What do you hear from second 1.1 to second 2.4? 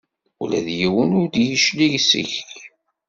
ur d-yeclig seg-k.